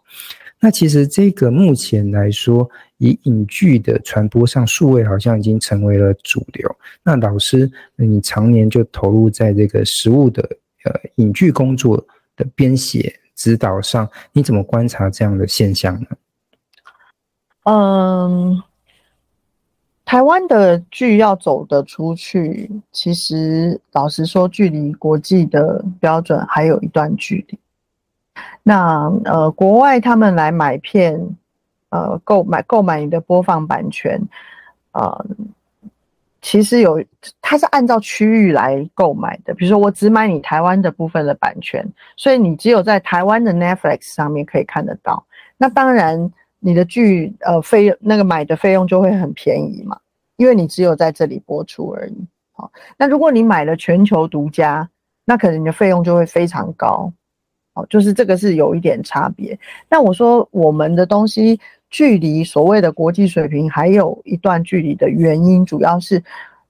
[0.60, 6.76] 那其实这个目前来说，以影剧的传播上，数位好像已经成为了主流。
[7.02, 10.42] 那老师，你常年就投入在这个实物的
[10.84, 12.04] 呃影剧工作
[12.34, 16.08] 的编写指导上，你怎么观察这样的现象呢？
[17.64, 18.62] 嗯。
[20.08, 27.58] 台湾的剧要走得出去，其实老实说，距离国际的标准还有一段距离。
[28.62, 31.20] 那呃，国外他们来买片，
[31.90, 34.18] 呃，购买购买你的播放版权，
[34.92, 35.26] 呃，
[36.40, 37.04] 其实有，
[37.42, 39.52] 它是按照区域来购买的。
[39.52, 41.86] 比如说，我只买你台湾的部分的版权，
[42.16, 45.22] 所以你只有在台湾的 Netflix 上面可以看得到。
[45.58, 46.32] 那当然。
[46.60, 49.96] 你的剧呃费那个买的费用就会很便宜嘛，
[50.36, 52.26] 因为你只有在这里播出而已。
[52.52, 54.88] 好，那如果你买了全球独家，
[55.24, 57.12] 那可能你的费用就会非常高。
[57.74, 59.56] 好，就是这个是有一点差别。
[59.88, 66.20] 那我说我们的东西距离所谓的国际水平还有一段距离的原因，主要是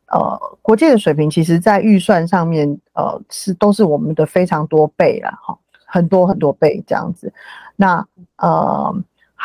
[0.08, 7.32] 呃国际的水平其实在预算上面呃是都是我们的非常多倍了，哈，很多很多倍这样子。
[7.74, 8.94] 那呃。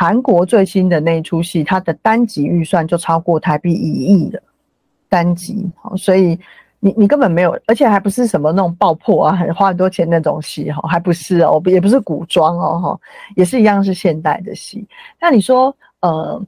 [0.04, 4.44] 韩国最新的那一出戏，它的单集预算就超过台币一亿了，
[5.08, 6.38] 单集，所以
[6.82, 13.00] 你你根本没有，而且还不是什么那种爆破啊，很花很多钱那种戏哈，还不是哦，也不是古装哦哈，
[13.38, 14.86] 也是一样是现代的戏。
[15.22, 16.46] 那你说，呃，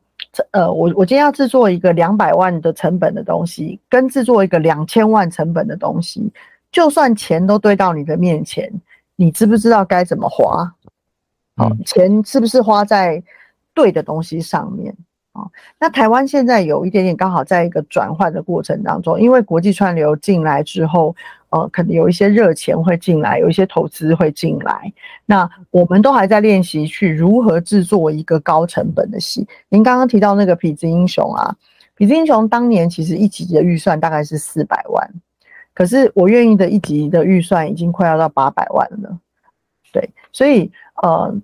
[0.52, 6.30] 呃，我我今天要制作一个两百万的成本的东西，跟制作一个两千万成本的东西，
[6.74, 8.70] 就算钱都堆到你的面前，
[9.16, 10.70] 你知不知道该怎么花？
[11.56, 13.24] 好，钱是不是花在
[13.76, 14.92] 对的东西上面
[15.34, 15.44] 啊？
[15.78, 21.16] 那台湾现在有一点点刚好在一个转换的过程当中，因为国际串流进来之后，
[21.50, 24.92] 呃，可能有一些热钱会进来，有一些投资会进来。
[25.26, 29.46] 那我们都还在练习去如何制作一个高成本的戏。
[29.70, 31.56] 您刚刚提到那个《痞子英雄》啊，
[32.02, 35.14] 《痞子英雄》当年其实一集的预算大概是四百万，
[35.74, 39.20] 可是我愿意的一集的预算已经快要到八百万了。
[39.92, 40.72] 对，所以。
[41.04, 41.36] 呃，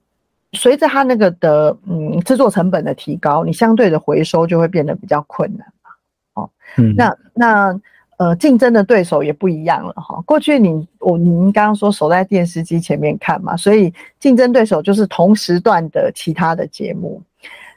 [0.53, 5.91] 随着它那个的嗯制作成本的提高，你相对的回收就会变得比较困难嘛。
[6.43, 7.79] 哦，嗯，那那
[8.17, 10.21] 呃竞争的对手也不一样了哈。
[10.25, 17.21] 过去你我您刚刚说守在电视机前面看嘛，所以竞争对手就是同时段的其他的节目。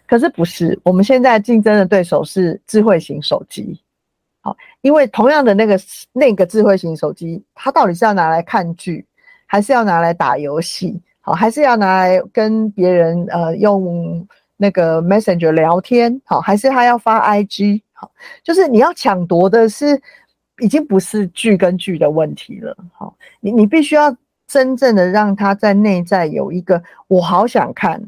[0.07, 3.81] 可是不是，我们现在竞争的对手是智慧型手机。
[4.43, 5.81] 好，因为同样的那个
[6.13, 9.07] 那个智慧型手机，它到底是要拿来看剧，
[9.47, 11.01] 还是要拿来打游戏？
[11.27, 18.11] 好，还是要拿来跟别人呃用那个 Messenger 聊天，好，还是他要发 IG，好，
[18.43, 19.99] 就是你要抢夺的是
[20.61, 24.15] 已经不是剧跟剧的问题了，好，你你必须要
[24.47, 27.99] 真正的让他在内在有一个我好想看，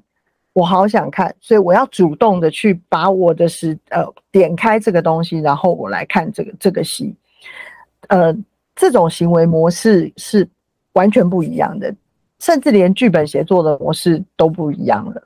[0.52, 7.16] 我好想看，所以我要主动的去把我的时呃点开这个东西，然后我来看这个这个戏，
[8.08, 8.36] 呃，
[8.74, 10.46] 这种行为模式是
[10.92, 11.94] 完全不一样的。
[12.40, 15.22] 甚至连剧本写作的模式都不一样了。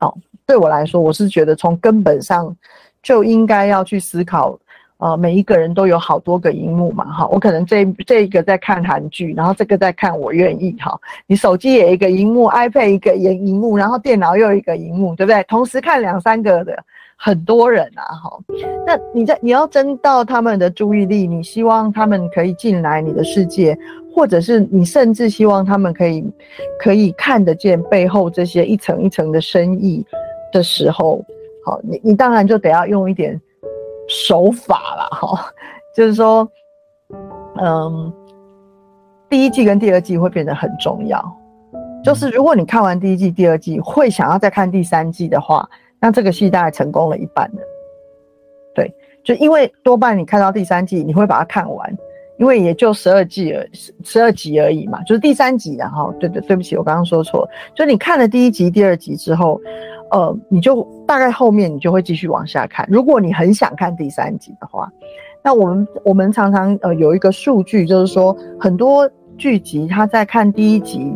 [0.00, 0.14] 哦，
[0.46, 2.54] 对我来说，我是觉得从根本上
[3.02, 4.58] 就应该要去思考
[4.98, 10.96] 呃，每一个人都有好多个荧幕嘛，哈，我可能这这一个在看韩剧，然后这个在看我愿意，哈，
[11.26, 15.42] 你手机也一个荧幕，iPad 一个荧荧幕，然后电脑又一个荧幕，对不对？
[15.48, 16.78] 同时看两三个的
[17.16, 18.38] 很多人啊，哈，
[18.86, 23.76] 那你在你要争到他们的注意力，你希望他们可以进来你的世界，
[24.14, 26.24] 或者是你甚至希望他们可以
[26.78, 30.04] 可以看得见背后这些一层一层的深意
[30.52, 31.24] 的时候，
[31.64, 33.40] 好，你你当然就得要用一点。
[34.08, 35.46] 手法啦，哈，
[35.96, 36.46] 就是说，
[37.58, 38.12] 嗯，
[39.30, 41.24] 第一季跟第二季会变得很重要。
[42.04, 45.66] 就是如果你看完第一季、第二季，会想要再看第三季的话，
[46.00, 47.62] 那这个戏大概成功了一半了。
[48.74, 48.92] 对，
[49.22, 51.96] 就因为多半你看到第三季，你会把它看完，
[52.42, 53.64] 因为也就十二季而
[54.02, 59.60] 十二集而已嘛，就是第三集，然后对对，对不起，我刚刚说错，就你看了第一集、第二集之后。
[60.14, 62.86] 呃，你就大概后面你就会继续往下看。
[62.90, 64.86] 如果你很想看第三集的话，
[65.42, 71.10] 那我们我们常常呃有一个数据，就是说很多剧集他在看第一集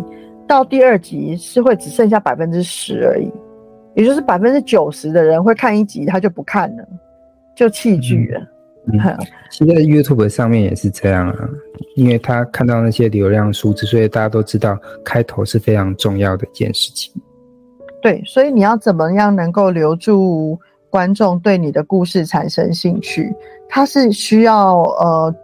[0.47, 3.31] 到第二集是会只剩下百分之十而已，
[3.97, 6.89] 也就是百分之九十的人会看一集他就不看了，
[7.55, 8.41] 就弃剧了。
[8.41, 8.49] 嗯，
[8.93, 9.01] 嗯
[9.51, 11.49] 其实 YouTube 上面也是这样啊，
[11.97, 17.13] 因为他看到那些流量数字，所以大家都知道开头是非常重要的一件事情。
[18.01, 20.59] 对，所以你要怎么样能够留住
[20.89, 23.35] 观众对你的故事产生兴趣？
[23.69, 25.35] 它是需要呃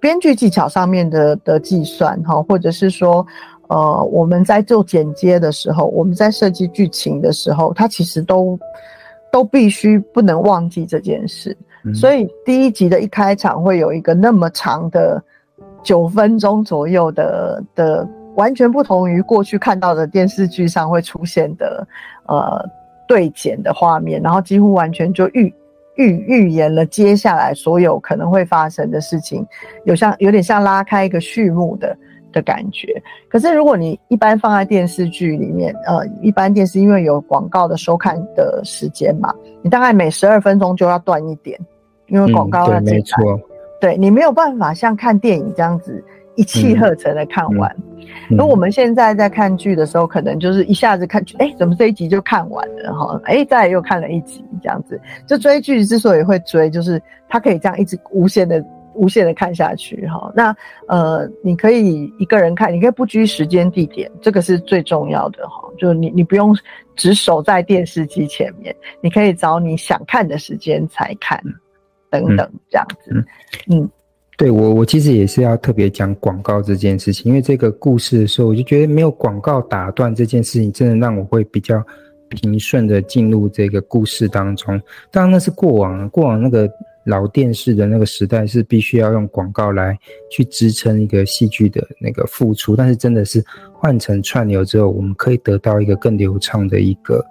[0.00, 3.24] 编剧技巧上面的的计算哈，或者是说
[3.68, 8.58] 呃我们在做剪接的时候，我们在设计剧情的时候，它其实都
[9.30, 11.56] 都必须不能忘记这件事。
[11.94, 15.22] 所以第一集的一开场会有一个那么长的
[15.82, 18.08] 九分钟左右的的。
[18.36, 21.86] 完全不同于过去看到的电视剧上会出现的，
[22.26, 22.64] 呃，
[23.06, 25.52] 对剪的画面，然后几乎完全就预
[25.96, 29.44] 预预言了接下来所有可能会发生的事情，
[29.84, 31.94] 有像有点像拉开一个序幕的
[32.32, 33.02] 的感觉。
[33.28, 41.58] 可是如果你一般放在电视剧里面，呃，一般电视因为有广告的收看的时间嘛，你大概每十二分钟就要断一点，
[42.10, 43.40] 因为广告要进来，嗯，
[43.80, 46.04] 对，你没有办法像看电影这样子。
[46.36, 47.76] 一气呵成的看完，
[48.30, 53.20] 那、我们现在在看剧的时候，可能就是一下子看剧，哎、欸，怎么这一集就看完了哈？
[53.24, 54.98] 哎、欸，再来又看了一集，这样子。
[55.26, 60.32] 就追剧之所以会追，就是它可以这样一直无限的、无限的看下去哈。
[60.34, 60.56] 那
[60.88, 65.68] 呃，你可以一个人看，你可以不拘时间地点，这个是最重要的哈。
[65.76, 66.56] 就你你不用
[66.96, 71.38] 只守在电视机前面，你可以找你想看的时间才看，
[72.10, 73.24] 等等这样子，嗯。
[73.70, 73.90] 嗯
[74.36, 81.84] 对我，我其实也是要特别讲广告这件事情，因为这个故事的时候，我就觉得没有广告打断这件事情，真的让我会比较
[82.30, 84.80] 平顺的进入这个故事当中。
[85.10, 86.66] 当然那是过往，过往那个
[87.04, 89.94] 老电视的那个时代是必须要用广告来
[90.30, 93.44] 去支撑一个戏剧的那个付出，但是真的是
[93.74, 97.22] 换成串流之后，我们可以得到一个更流畅的一个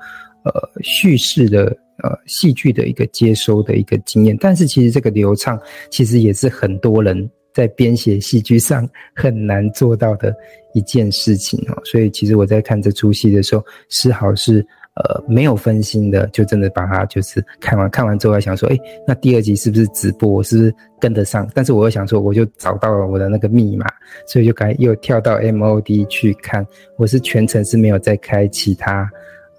[0.44, 0.52] 呃
[0.84, 1.76] 叙事的。
[2.04, 10.34] 呃，戏剧的一个接收的一个经验，但是其实这个流畅，其实也是很多人在编写戏剧上很难做到的
[10.74, 11.78] 一件事情哦。
[11.86, 17.90] 所以，其实我在看这出戏的时候，丝毫是呃没有分心的，就真的把它就是看完。
[17.90, 20.30] 看完之后还想说，诶，那第二集是不是直播？
[20.30, 21.50] 我是不是跟得上？
[21.54, 23.86] 但是我又想说，我就找到了我的那个密码，
[24.26, 26.66] 所以就赶又跳到 MOD 去看。
[26.98, 29.10] 我是全程是没有再开其他。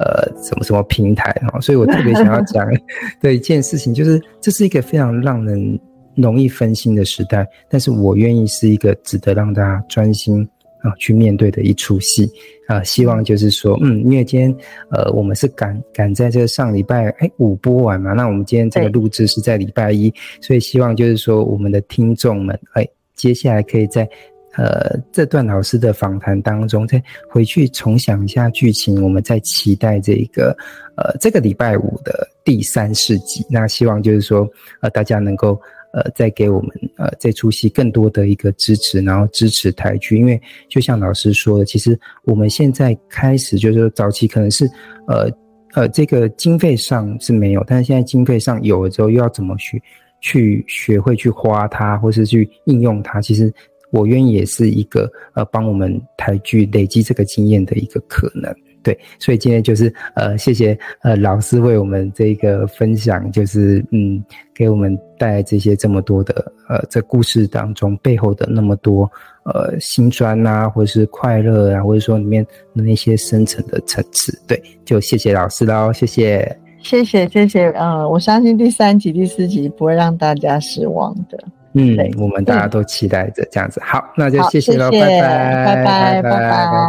[0.01, 2.67] 呃，什么什么平台哈，所以我特别想要讲
[3.21, 5.79] 的一件事情，就是这是一个非常让人
[6.15, 10.43] 容易分心的时代，但是我愿意是一个值得让大家专心
[10.83, 12.27] 啊去面对的一出戏
[12.67, 12.83] 啊。
[12.83, 14.57] 希望就是说，嗯，因为今天
[14.91, 24.09] 呃，我们是赶赶在这个上礼拜哎五播完嘛，那我们今天这个录制是在礼拜一，所以希望就是说我们的听众们哎，接下来可以在。
[24.57, 30.57] 呃，这段老师的访谈当中，再回去重想一下剧情，我们再期待这个
[30.97, 33.47] 呃这个礼拜五的第三十集。
[33.49, 34.49] 那希望就是说，
[34.81, 35.59] 呃，大家能够
[35.93, 40.19] 呃再给我们呃这出戏更多的一个支持，然后支持台剧。
[40.19, 40.39] 因为
[40.69, 44.69] 就像老师说的，其实我们现在开始就是说早期可能是
[45.07, 45.31] 呃
[45.75, 49.81] 呃这个经费上是没有，但是现在经费上有了之后，又要怎么去
[50.21, 53.55] 去学会去花它，或是去应用它，其实。
[53.91, 64.23] 我愿意也是一个呃，帮我们台剧累积这个经验的一个可能，对，所以今天就是呃，谢谢呃老师为我们这个分享，就是嗯，
[64.55, 69.11] 给我们带来这些这么多的呃，这故事当中背后的那么多
[69.45, 81.39] 呃辛酸啊，或者是快乐啊，或者说里面的那些深层的层次，对，就谢谢老师喽，谢谢，谢谢谢谢，呃，我相信第三集、第四集不会让大家失望的。
[81.75, 83.81] 嗯，我们大家都期待着这样子。
[83.85, 86.41] 好，那就谢谢喽，拜拜，拜拜，拜拜，拜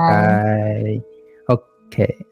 [0.10, 1.02] 拜。
[1.48, 2.31] OK。